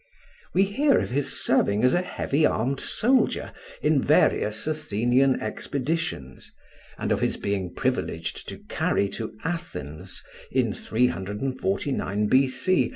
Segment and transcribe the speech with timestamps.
[0.55, 3.53] We hear of his serving as a heavy armed soldier
[3.83, 6.51] in various Athenian expeditions,
[6.97, 12.89] and of his being privileged to carry to Athens, in 349 B.C.